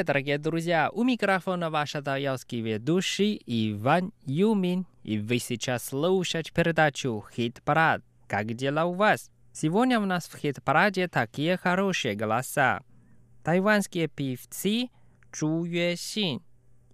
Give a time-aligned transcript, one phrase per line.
[0.00, 0.90] Привет, дорогие друзья!
[0.94, 4.86] У микрофона ваш даялский ведущий Иван Юмин.
[5.02, 8.02] И вы сейчас слушаете передачу «Хит-парад».
[8.26, 9.30] Как дела у вас?
[9.52, 12.80] Сегодня у нас в хит-параде такие хорошие голоса.
[13.44, 14.88] Тайванские певцы
[15.32, 16.40] Чжу Юэсин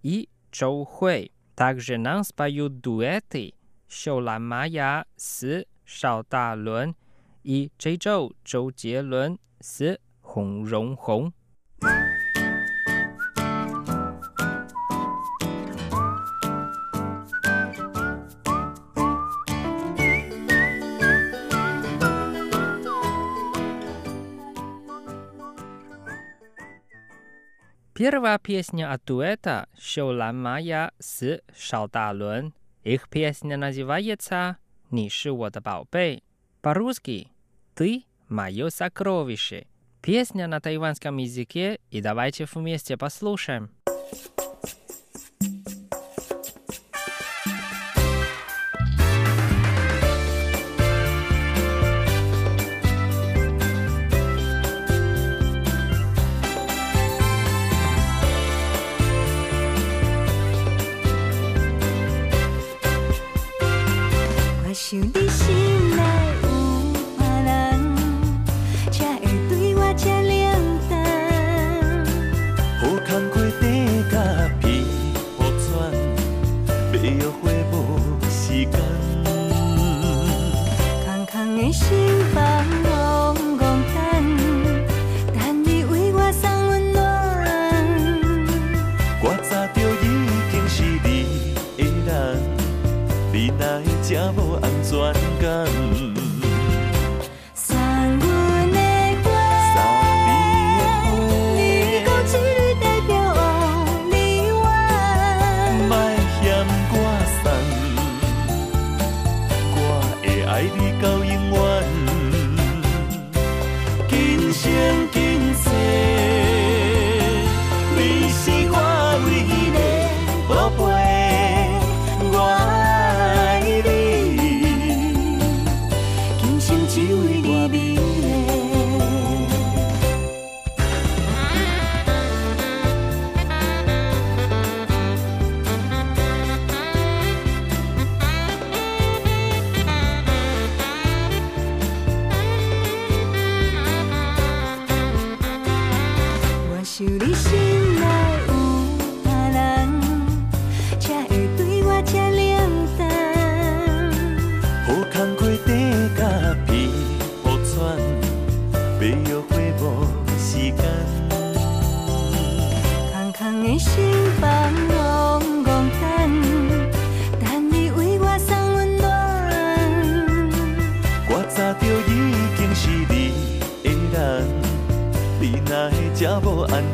[0.03, 1.31] и Чжоу Хуэй.
[1.55, 3.53] Также нам споют дуэты
[3.87, 6.97] Шоу Лан Майя с Шао Далун
[7.45, 11.31] и Чжэй Чжоу Чжоу Джелун с Хong Рong Хong。
[27.97, 32.53] Первая песня от дуэта «Шоулан Майя» с Шалдалун.
[32.83, 34.57] Их песня называется
[34.91, 36.23] «Ни ши вот баобэй».
[36.61, 37.31] По-русски
[37.73, 39.65] «Ты мое сокровище».
[40.03, 43.71] Песня на тайванском языке, и давайте вместе послушаем.
[64.89, 65.76] 想你心。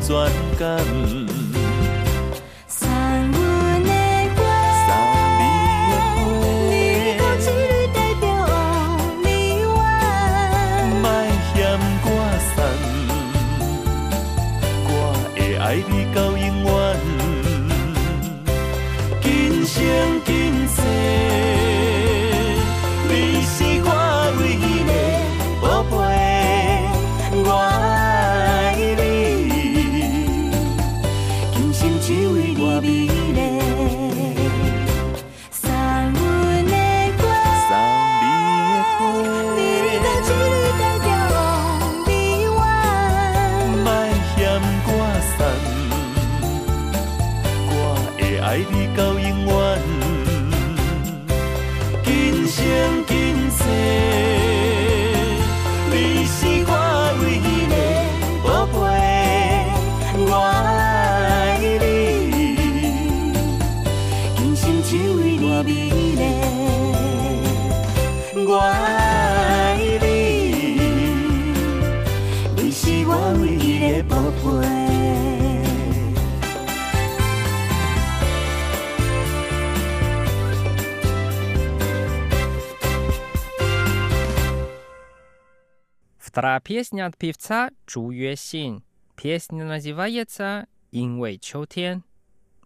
[0.08, 1.24] doan căn
[86.34, 88.82] Вторая песня от певца Чу Юэ Син.
[89.14, 92.02] Песня называется «Инвэй Чоутен»,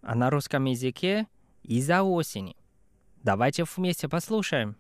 [0.01, 1.27] а на русском языке
[1.65, 2.57] «Из-за осени».
[3.23, 4.79] Давайте вместе послушаем.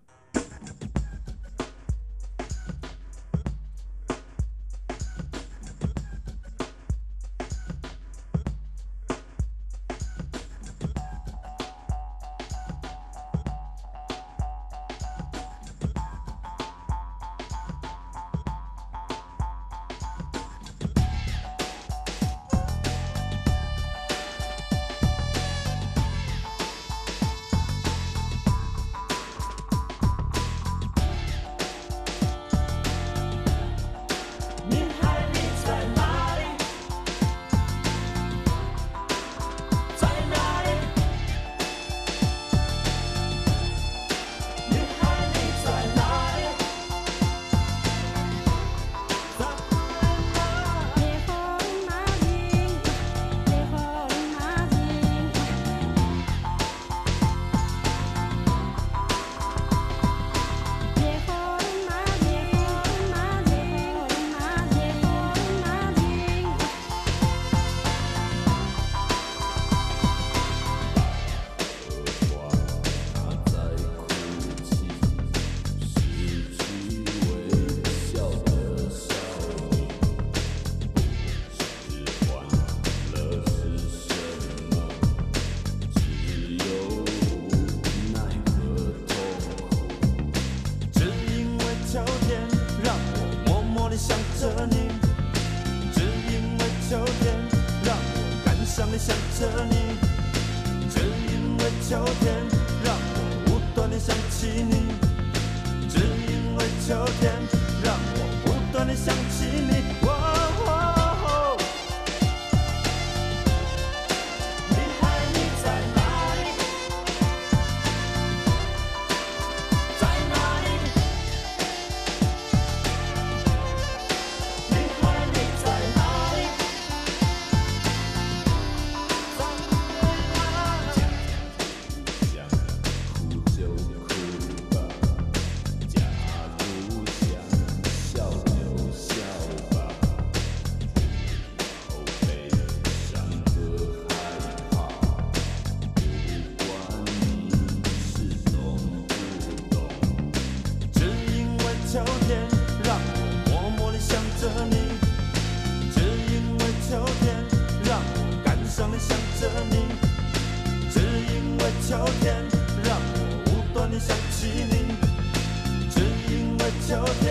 [165.90, 166.00] 只
[166.30, 167.27] 因为秋天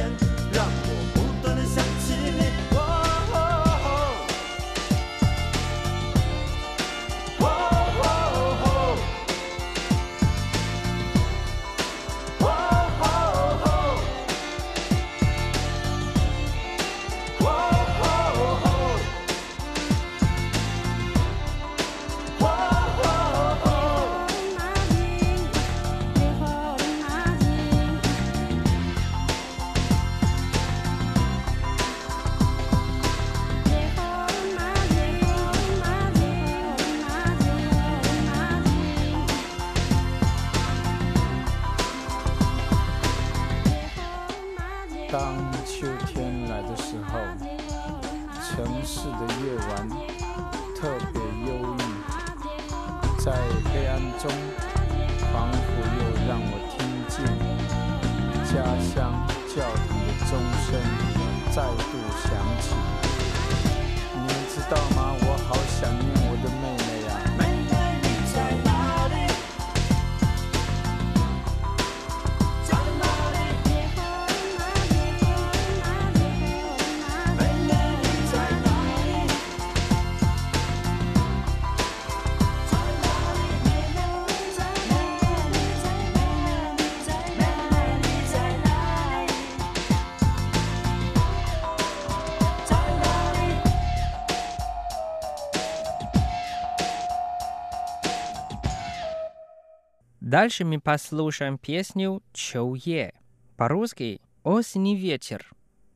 [100.37, 103.11] Дальше мы послушаем песню «Чоу Е».
[103.55, 105.49] По-русски «Осень и ветер».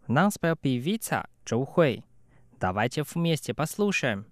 [0.08, 2.04] Нам спел певица Чоу Хуэй.
[2.60, 4.26] Давайте вместе послушаем.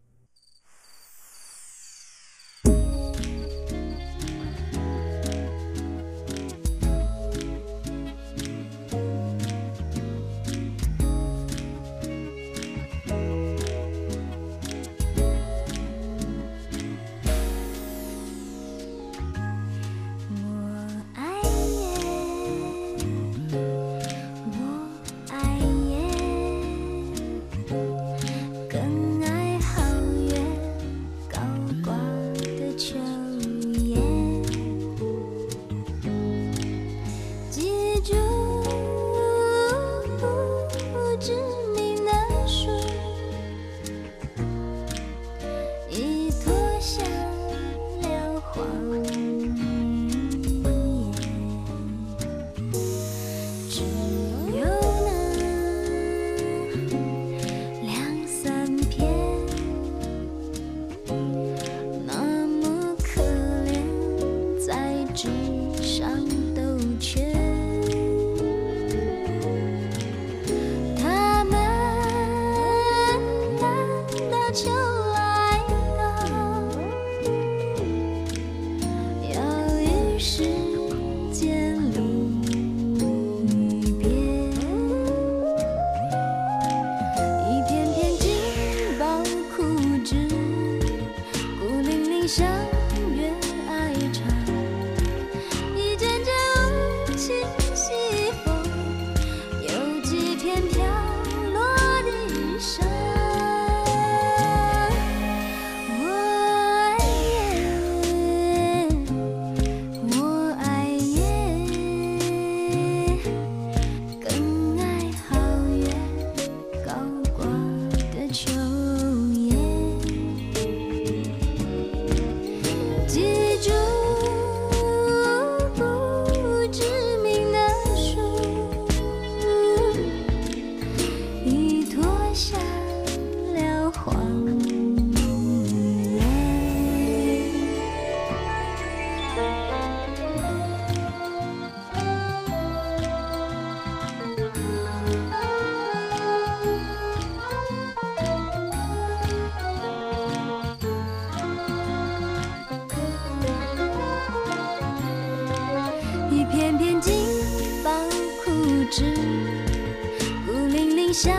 [161.21, 161.35] 相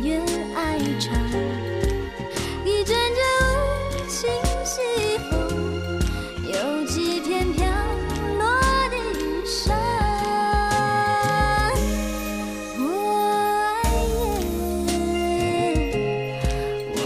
[0.00, 0.16] 约
[0.54, 1.12] 爱长，
[2.64, 3.20] 一阵阵
[3.90, 4.30] 无情
[4.64, 4.78] 西
[5.28, 5.34] 风，
[6.44, 6.54] 有
[6.86, 7.66] 几片飘
[8.38, 8.44] 落
[8.90, 9.76] 的雨伞。
[12.78, 12.80] 我
[13.74, 14.38] 爱夜，
[16.94, 16.96] 我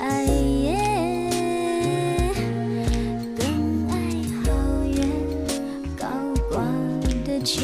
[0.00, 0.72] 爱夜，
[3.36, 3.44] 更
[3.90, 3.92] 爱
[4.40, 4.48] 好
[4.86, 4.96] 远
[5.98, 6.02] 高
[6.48, 6.64] 挂
[7.26, 7.60] 的秋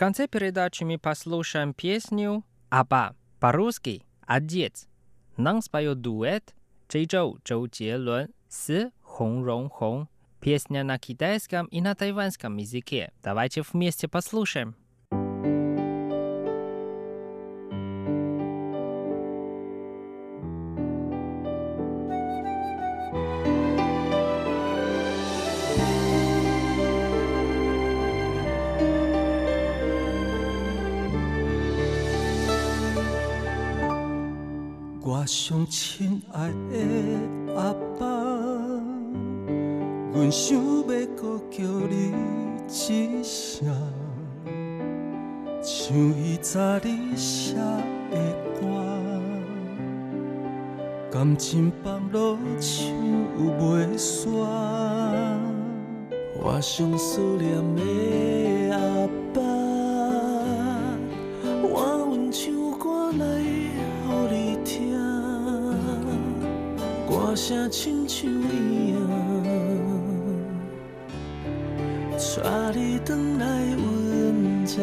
[0.00, 4.88] конце передачи мы послушаем песню «Аба» по-русски «Отец».
[5.36, 6.54] Нам споет дуэт
[6.88, 10.06] Чжэйчжоу Чжоу Джелун с Хong Рong Хong.
[10.40, 13.12] Песня на китайском и на тайваньском языке.
[13.22, 14.74] Давайте вместе послушаем.
[35.32, 38.04] 上亲爱的阿爸，
[40.12, 40.82] 阮想要
[41.16, 42.12] 搁叫你
[42.66, 43.68] 一声，
[45.62, 48.16] 像伊早日写的
[48.60, 48.66] 歌，
[51.12, 52.92] 感情放落唱
[53.38, 54.34] 袂煞。
[56.42, 59.40] 我上思念的阿爸，
[67.30, 68.98] 歌声亲像伊啊，
[72.42, 73.46] 带你转来
[73.76, 74.82] 阮这。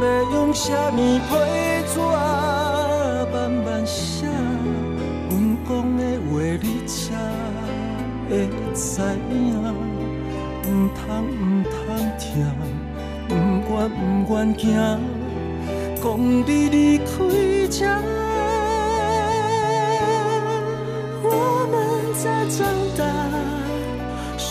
[0.00, 1.30] 要用什么批
[1.88, 1.98] 纸
[3.32, 4.28] 慢慢写？
[5.30, 5.32] 阮
[5.66, 6.96] 讲的话你才
[8.28, 8.30] 会
[8.72, 9.02] 知
[9.32, 9.34] 影，
[10.62, 11.74] 毋通毋通
[12.20, 12.22] 听，
[13.30, 13.32] 毋
[13.68, 14.00] 愿毋
[14.32, 14.64] 愿行，
[16.00, 16.06] 讲
[16.46, 17.04] 你离开
[17.68, 18.29] 这。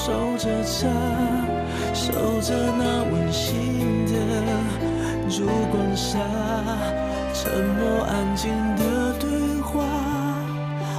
[0.09, 0.87] 守着家，
[1.93, 2.11] 守
[2.41, 4.13] 着那温馨的
[5.29, 6.17] 烛光下，
[7.31, 9.83] 沉默安静的对话，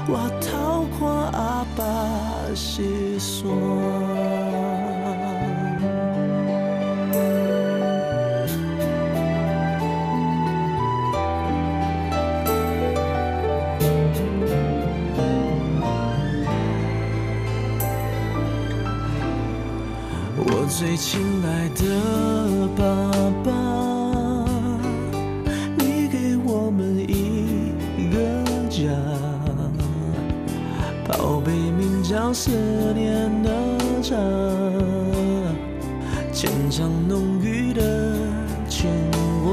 [0.06, 1.00] 我偷看
[1.32, 1.82] 阿爸
[2.54, 4.49] 细说。
[20.78, 21.82] 最亲爱的
[22.76, 22.84] 爸
[23.44, 23.50] 爸，
[25.76, 27.74] 你给我们一
[28.08, 28.16] 个
[28.70, 28.88] 家，
[31.06, 32.52] 宝贝名叫思
[32.94, 33.50] 念的
[34.00, 34.16] 家，
[36.32, 38.16] 牵肠浓郁的
[38.68, 38.90] 牵
[39.44, 39.50] 挂。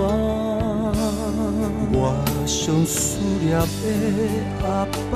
[1.92, 3.66] 我想思念的
[4.64, 5.16] 阿爸。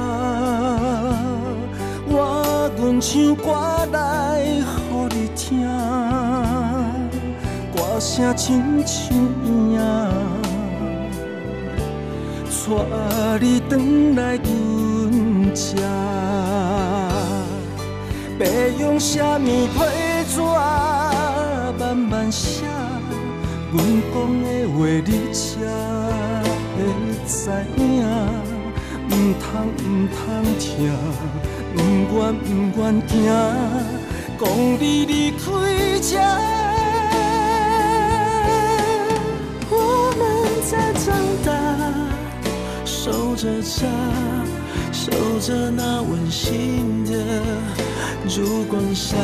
[2.13, 3.53] 我阮唱歌
[3.93, 4.61] 来
[8.01, 9.15] 声亲像
[9.45, 9.79] 伊啊，
[12.65, 13.71] 带你转
[14.15, 15.69] 来阮家。
[18.39, 18.45] 要
[18.79, 19.77] 用什么批
[20.27, 20.41] 纸
[21.77, 22.65] 慢慢写？
[23.71, 23.77] 阮
[24.11, 25.39] 讲的话你才
[26.73, 26.79] 会
[27.27, 27.31] 知
[27.77, 27.79] 影，
[29.09, 29.45] 毋通
[29.77, 30.19] 毋通
[30.57, 30.65] 听。
[31.75, 31.77] 不
[32.17, 33.13] 愿不愿行，
[34.39, 34.43] 讲
[34.79, 35.39] 你离开
[36.01, 36.11] 这。
[40.71, 41.13] 在长
[41.45, 41.51] 大，
[42.85, 43.85] 守着家，
[44.93, 47.11] 守着那温馨的
[48.29, 49.17] 烛光下，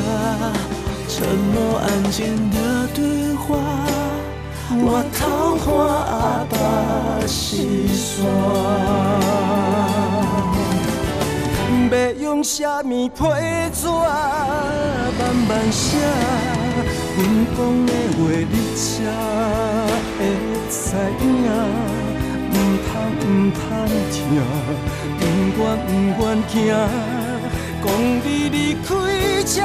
[1.08, 3.56] 沉默安静的对话，
[4.72, 5.66] 我桃花
[6.04, 6.56] 阿爸
[7.26, 8.28] 是山。
[11.90, 13.24] 要用什么批
[13.74, 15.96] 纸慢慢写？
[17.18, 17.26] 阮
[17.58, 18.20] 讲的话
[18.52, 18.86] 你才
[20.20, 20.22] 会
[20.70, 20.78] 知
[21.20, 21.26] 影。
[22.52, 22.54] 毋
[22.86, 23.26] 通毋
[23.58, 23.60] 通
[24.12, 24.16] 听，
[25.20, 25.24] 毋
[25.58, 25.90] 愿毋
[26.22, 26.56] 愿听，
[27.84, 27.86] 讲
[28.24, 28.86] 你离开
[29.44, 29.56] 这。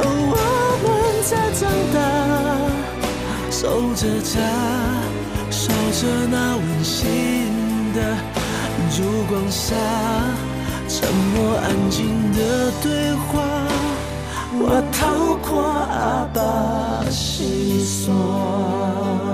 [0.00, 0.40] 我
[0.82, 0.84] 们
[1.28, 1.60] 在长
[1.92, 1.96] 大，
[3.50, 3.60] 守
[3.94, 4.34] 着家，
[5.50, 5.60] 守
[5.92, 6.90] 着那温馨
[7.92, 7.96] 的
[8.96, 8.96] 烛
[9.28, 9.76] 光下，
[10.88, 10.98] 沉
[11.34, 12.00] 默安静
[12.32, 12.40] 的
[12.82, 13.51] 对话。
[14.54, 15.56] 我偷看
[15.88, 19.32] 阿爸心酸。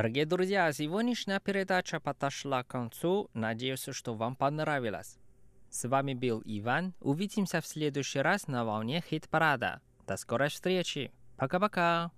[0.00, 3.28] Дорогие друзья, сегодняшняя передача подошла к концу.
[3.34, 5.18] Надеюсь, что вам понравилось.
[5.68, 6.94] С вами был Иван.
[7.02, 9.82] Увидимся в следующий раз на волне хит-парада.
[10.06, 11.12] До скорой встречи.
[11.36, 12.12] Пока-пока.